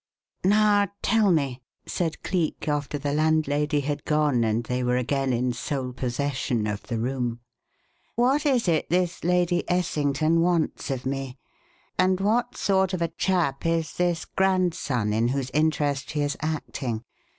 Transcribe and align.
"Now 0.43 0.87
tell 1.03 1.29
me," 1.31 1.61
said 1.85 2.23
Cleek, 2.23 2.67
after 2.67 2.97
the 2.97 3.13
landlady 3.13 3.81
had 3.81 4.03
gone 4.03 4.43
and 4.43 4.63
they 4.63 4.83
were 4.83 4.97
again 4.97 5.31
in 5.31 5.53
sole 5.53 5.93
possession 5.93 6.65
of 6.65 6.81
the 6.81 6.97
room, 6.97 7.39
"what 8.15 8.43
is 8.43 8.67
it 8.67 8.89
this 8.89 9.23
Lady 9.23 9.63
Essington 9.69 10.41
wants 10.41 10.89
of 10.89 11.05
me? 11.05 11.37
And 11.99 12.19
what 12.19 12.57
sort 12.57 12.93
of 12.95 13.03
a 13.03 13.09
chap 13.09 13.63
is 13.63 13.93
this 13.93 14.25
grandson 14.25 15.13
in 15.13 15.27
whose 15.27 15.51
interest 15.51 16.09
she 16.09 16.21
is 16.21 16.35
acting? 16.41 17.03